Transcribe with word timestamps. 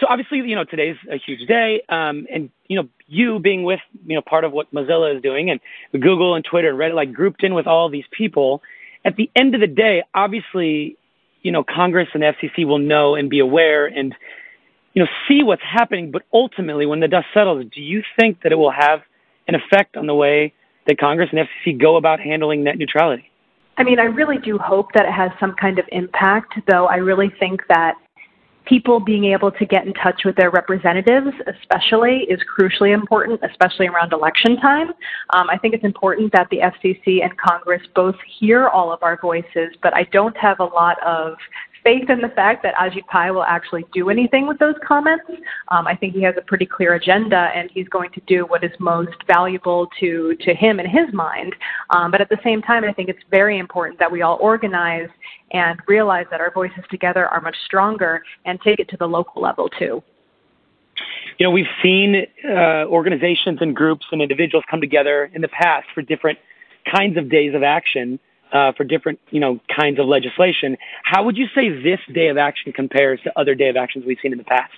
so 0.00 0.06
obviously, 0.08 0.38
you 0.38 0.56
know, 0.56 0.64
today's 0.64 0.96
a 1.10 1.18
huge 1.18 1.46
day, 1.46 1.82
um, 1.90 2.26
and 2.32 2.50
you 2.68 2.76
know, 2.76 2.88
you 3.06 3.38
being 3.38 3.64
with 3.64 3.80
you 4.06 4.14
know 4.14 4.22
part 4.22 4.44
of 4.44 4.52
what 4.52 4.72
Mozilla 4.72 5.14
is 5.14 5.22
doing, 5.22 5.50
and 5.50 5.60
Google 5.92 6.34
and 6.34 6.44
Twitter 6.44 6.70
and 6.70 6.78
Reddit, 6.78 6.94
like 6.94 7.12
grouped 7.12 7.44
in 7.44 7.54
with 7.54 7.66
all 7.66 7.90
these 7.90 8.06
people. 8.10 8.62
At 9.04 9.16
the 9.16 9.30
end 9.36 9.54
of 9.54 9.60
the 9.60 9.66
day, 9.66 10.02
obviously, 10.14 10.96
you 11.42 11.52
know, 11.52 11.62
Congress 11.62 12.08
and 12.14 12.22
FCC 12.22 12.66
will 12.66 12.78
know 12.78 13.14
and 13.14 13.28
be 13.28 13.40
aware 13.40 13.86
and 13.86 14.14
you 14.94 15.02
know 15.02 15.08
see 15.28 15.42
what's 15.42 15.62
happening. 15.62 16.10
But 16.10 16.22
ultimately, 16.32 16.86
when 16.86 17.00
the 17.00 17.08
dust 17.08 17.26
settles, 17.34 17.66
do 17.72 17.82
you 17.82 18.02
think 18.18 18.42
that 18.42 18.52
it 18.52 18.56
will 18.56 18.72
have 18.72 19.02
an 19.48 19.54
effect 19.54 19.98
on 19.98 20.06
the 20.06 20.14
way 20.14 20.54
that 20.86 20.98
Congress 20.98 21.28
and 21.32 21.46
FCC 21.46 21.78
go 21.78 21.96
about 21.96 22.20
handling 22.20 22.64
net 22.64 22.78
neutrality? 22.78 23.30
I 23.76 23.82
mean, 23.82 23.98
I 23.98 24.04
really 24.04 24.38
do 24.38 24.58
hope 24.58 24.92
that 24.92 25.06
it 25.06 25.12
has 25.12 25.30
some 25.38 25.54
kind 25.54 25.78
of 25.78 25.86
impact, 25.92 26.54
though 26.68 26.86
I 26.86 26.96
really 26.96 27.30
think 27.38 27.62
that 27.68 27.96
people 28.70 29.00
being 29.00 29.24
able 29.24 29.50
to 29.50 29.66
get 29.66 29.84
in 29.84 29.92
touch 29.94 30.22
with 30.24 30.36
their 30.36 30.50
representatives, 30.50 31.26
especially, 31.60 32.20
is 32.30 32.38
crucially 32.56 32.94
important, 32.94 33.40
especially 33.42 33.88
around 33.88 34.12
election 34.12 34.56
time. 34.58 34.90
Um, 35.34 35.50
I 35.50 35.58
think 35.58 35.74
it's 35.74 35.84
important 35.84 36.32
that 36.32 36.46
the 36.50 36.58
FCC 36.58 37.24
and 37.24 37.36
Congress 37.36 37.82
both 37.96 38.14
hear 38.38 38.68
all 38.68 38.92
of 38.92 39.02
our 39.02 39.18
voices, 39.20 39.74
but 39.82 39.92
I 39.92 40.04
don't 40.12 40.36
have 40.36 40.60
a 40.60 40.64
lot 40.64 41.02
of 41.04 41.34
faith 41.82 42.08
in 42.08 42.20
the 42.20 42.28
fact 42.28 42.62
that 42.62 42.74
Ajit 42.74 43.06
Pai 43.06 43.30
will 43.30 43.44
actually 43.44 43.84
do 43.92 44.10
anything 44.10 44.46
with 44.46 44.58
those 44.58 44.74
comments. 44.86 45.24
Um, 45.68 45.86
I 45.86 45.96
think 45.96 46.14
he 46.14 46.22
has 46.22 46.34
a 46.36 46.42
pretty 46.42 46.66
clear 46.66 46.94
agenda, 46.94 47.50
and 47.54 47.70
he's 47.72 47.88
going 47.88 48.10
to 48.12 48.20
do 48.26 48.44
what 48.46 48.64
is 48.64 48.70
most 48.78 49.16
valuable 49.26 49.88
to 50.00 50.36
to 50.40 50.54
him 50.54 50.80
in 50.80 50.88
his 50.88 51.12
mind. 51.12 51.54
Um, 51.90 52.10
but 52.10 52.20
at 52.20 52.28
the 52.28 52.38
same 52.44 52.62
time, 52.62 52.84
I 52.84 52.92
think 52.92 53.08
it's 53.08 53.22
very 53.30 53.58
important 53.58 53.98
that 53.98 54.10
we 54.10 54.22
all 54.22 54.38
organize 54.40 55.08
and 55.52 55.78
realize 55.86 56.26
that 56.30 56.40
our 56.40 56.50
voices 56.52 56.84
together 56.90 57.26
are 57.26 57.40
much 57.40 57.56
stronger, 57.64 58.22
and 58.44 58.60
take 58.60 58.78
it 58.78 58.88
to 58.88 58.96
the 58.96 59.06
local 59.06 59.42
level 59.42 59.68
too. 59.68 60.02
You 61.38 61.46
know, 61.46 61.50
we've 61.50 61.66
seen 61.82 62.26
uh, 62.44 62.84
organizations 62.84 63.58
and 63.62 63.74
groups 63.74 64.04
and 64.12 64.20
individuals 64.20 64.64
come 64.70 64.80
together 64.80 65.30
in 65.34 65.40
the 65.40 65.48
past 65.48 65.86
for 65.94 66.02
different 66.02 66.38
kinds 66.94 67.16
of 67.16 67.30
days 67.30 67.54
of 67.54 67.62
action 67.62 68.18
uh, 68.52 68.72
for 68.72 68.84
different, 68.84 69.18
you 69.30 69.40
know, 69.40 69.60
kinds 69.74 69.98
of 69.98 70.06
legislation. 70.06 70.76
How 71.02 71.24
would 71.24 71.36
you 71.36 71.46
say 71.54 71.68
this 71.68 72.00
day 72.12 72.28
of 72.28 72.36
action 72.36 72.72
compares 72.72 73.20
to 73.22 73.32
other 73.36 73.54
day 73.54 73.68
of 73.68 73.76
actions 73.76 74.04
we've 74.06 74.18
seen 74.22 74.32
in 74.32 74.38
the 74.38 74.44
past? 74.44 74.72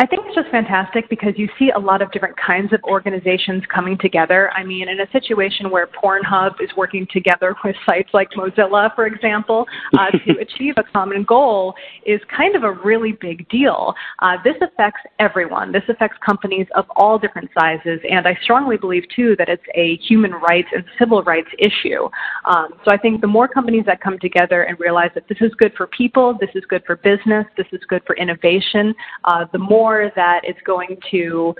I 0.00 0.06
think 0.06 0.22
it's 0.26 0.34
just 0.34 0.50
fantastic 0.50 1.08
because 1.08 1.34
you 1.36 1.48
see 1.56 1.70
a 1.70 1.78
lot 1.78 2.02
of 2.02 2.10
different 2.10 2.36
kinds 2.36 2.72
of 2.72 2.82
organizations 2.82 3.62
coming 3.72 3.96
together. 3.96 4.50
I 4.50 4.64
mean, 4.64 4.88
in 4.88 4.98
a 4.98 5.10
situation 5.12 5.70
where 5.70 5.86
Pornhub 5.86 6.60
is 6.60 6.68
working 6.76 7.06
together 7.12 7.54
with 7.62 7.76
sites 7.86 8.08
like 8.12 8.30
Mozilla, 8.30 8.92
for 8.96 9.06
example, 9.06 9.66
uh, 9.96 10.10
to 10.26 10.38
achieve 10.40 10.74
a 10.78 10.82
common 10.82 11.22
goal 11.22 11.74
is 12.04 12.20
kind 12.36 12.56
of 12.56 12.64
a 12.64 12.72
really 12.72 13.12
big 13.12 13.48
deal. 13.48 13.94
Uh, 14.18 14.36
this 14.42 14.56
affects 14.62 15.00
everyone. 15.20 15.70
This 15.70 15.84
affects 15.88 16.18
companies 16.26 16.66
of 16.74 16.86
all 16.96 17.16
different 17.16 17.50
sizes, 17.56 18.00
and 18.10 18.26
I 18.26 18.36
strongly 18.42 18.76
believe, 18.76 19.04
too, 19.14 19.36
that 19.38 19.48
it's 19.48 19.62
a 19.76 19.96
human 19.98 20.32
rights 20.32 20.68
and 20.74 20.84
civil 20.98 21.22
rights 21.22 21.50
issue. 21.60 22.08
Um, 22.46 22.70
so 22.84 22.90
I 22.90 22.96
think 22.96 23.20
the 23.20 23.28
more 23.28 23.46
companies 23.46 23.84
that 23.86 24.00
come 24.00 24.18
together 24.18 24.64
and 24.64 24.78
realize 24.80 25.10
that 25.14 25.28
this 25.28 25.38
is 25.40 25.52
good 25.56 25.72
for 25.76 25.86
people, 25.86 26.36
this 26.40 26.50
is 26.56 26.64
good 26.68 26.82
for 26.84 26.96
business, 26.96 27.46
this 27.56 27.66
is 27.70 27.80
good 27.88 28.02
for 28.06 28.16
innovation, 28.16 28.92
uh, 29.24 29.44
the 29.52 29.58
more 29.58 29.83
more 29.84 30.10
that 30.16 30.40
it's 30.44 30.60
going 30.64 30.96
to 31.10 31.54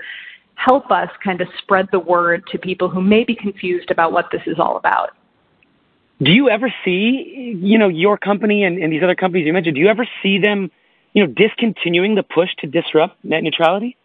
help 0.55 0.89
us 0.89 1.09
kind 1.23 1.41
of 1.41 1.47
spread 1.61 1.87
the 1.91 1.99
word 1.99 2.43
to 2.51 2.57
people 2.57 2.89
who 2.89 3.01
may 3.01 3.23
be 3.23 3.35
confused 3.35 3.91
about 3.91 4.11
what 4.11 4.25
this 4.31 4.41
is 4.47 4.57
all 4.57 4.77
about. 4.77 5.09
Do 6.23 6.31
you 6.31 6.49
ever 6.49 6.73
see, 6.83 7.55
you 7.61 7.77
know, 7.77 7.89
your 7.89 8.17
company 8.17 8.63
and, 8.63 8.81
and 8.81 8.91
these 8.91 9.03
other 9.03 9.15
companies 9.15 9.45
you 9.45 9.53
mentioned, 9.53 9.75
do 9.75 9.81
you 9.81 9.89
ever 9.89 10.07
see 10.23 10.39
them, 10.39 10.71
you 11.13 11.23
know, 11.23 11.31
discontinuing 11.43 12.15
the 12.15 12.23
push 12.23 12.49
to 12.61 12.67
disrupt 12.67 13.13
net 13.23 13.43
neutrality? 13.43 13.97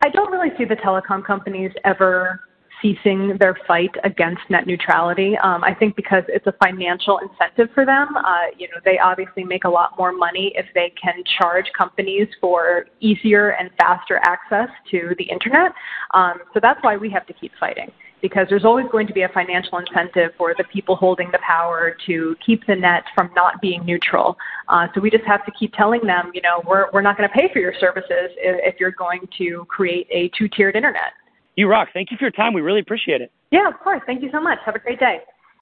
I 0.00 0.08
don't 0.08 0.32
really 0.32 0.52
see 0.56 0.64
the 0.64 0.76
telecom 0.76 1.24
companies 1.24 1.70
ever 1.84 2.40
ceasing 2.82 3.36
their 3.38 3.56
fight 3.66 3.94
against 4.04 4.42
net 4.50 4.66
neutrality. 4.66 5.36
Um, 5.38 5.64
I 5.64 5.74
think 5.74 5.96
because 5.96 6.24
it's 6.28 6.46
a 6.46 6.54
financial 6.62 7.18
incentive 7.18 7.68
for 7.74 7.84
them. 7.84 8.16
Uh, 8.16 8.46
you 8.56 8.68
know, 8.68 8.76
they 8.84 8.98
obviously 8.98 9.44
make 9.44 9.64
a 9.64 9.68
lot 9.68 9.98
more 9.98 10.12
money 10.12 10.52
if 10.54 10.66
they 10.74 10.92
can 11.00 11.22
charge 11.38 11.66
companies 11.76 12.28
for 12.40 12.86
easier 13.00 13.50
and 13.50 13.70
faster 13.78 14.20
access 14.24 14.68
to 14.90 15.14
the 15.18 15.24
internet. 15.24 15.72
Um, 16.14 16.38
so 16.54 16.60
that's 16.60 16.82
why 16.82 16.96
we 16.96 17.10
have 17.10 17.26
to 17.26 17.32
keep 17.32 17.52
fighting. 17.58 17.90
Because 18.20 18.48
there's 18.50 18.64
always 18.64 18.86
going 18.90 19.06
to 19.06 19.12
be 19.12 19.22
a 19.22 19.28
financial 19.28 19.78
incentive 19.78 20.32
for 20.36 20.52
the 20.58 20.64
people 20.72 20.96
holding 20.96 21.30
the 21.30 21.38
power 21.38 21.96
to 22.06 22.34
keep 22.44 22.66
the 22.66 22.74
net 22.74 23.04
from 23.14 23.30
not 23.36 23.60
being 23.60 23.84
neutral. 23.86 24.36
Uh, 24.66 24.88
so 24.92 25.00
we 25.00 25.08
just 25.08 25.24
have 25.24 25.46
to 25.46 25.52
keep 25.52 25.72
telling 25.74 26.04
them, 26.04 26.32
you 26.34 26.40
know, 26.40 26.60
we're, 26.66 26.86
we're 26.92 27.00
not 27.00 27.16
going 27.16 27.28
to 27.28 27.32
pay 27.32 27.48
for 27.52 27.60
your 27.60 27.74
services 27.78 28.30
if, 28.36 28.74
if 28.74 28.80
you're 28.80 28.90
going 28.90 29.20
to 29.38 29.64
create 29.68 30.08
a 30.10 30.28
two 30.36 30.48
tiered 30.48 30.74
internet. 30.74 31.12
You 31.58 31.66
rock. 31.66 31.88
Thank 31.92 32.12
you 32.12 32.16
for 32.16 32.22
your 32.22 32.30
time. 32.30 32.54
We 32.54 32.60
really 32.60 32.78
appreciate 32.78 33.20
it. 33.20 33.32
Yeah, 33.50 33.66
of 33.66 33.80
course. 33.80 34.00
Thank 34.06 34.22
you 34.22 34.30
so 34.30 34.40
much. 34.40 34.60
Have 34.64 34.76
a 34.76 34.78
great 34.78 35.00
day. 35.00 35.22